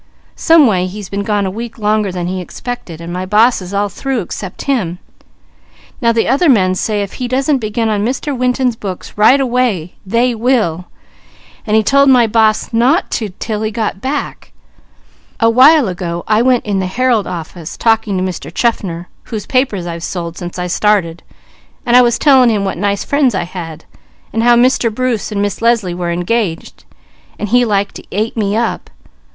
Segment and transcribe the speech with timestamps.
[0.35, 3.87] Someway he's been gone a week longer than he expected; and my boss is all
[3.87, 4.97] through except him, and
[6.01, 8.35] now the other men say if he doesn't begin on Mr.
[8.35, 10.85] Winton's books right away, they will,
[11.67, 14.51] and he told my boss not to 'til he got back.
[15.39, 18.51] A while ago I was in the Herald office talking to Mr.
[18.51, 21.21] Chaffner, whose papers I've sold since I started
[21.85, 23.85] and I was telling him what nice friends I had,
[24.33, 24.91] and how Mr.
[24.91, 26.85] Bruce and Miss Leslie were engaged,
[27.37, 28.89] and he like to ate me up.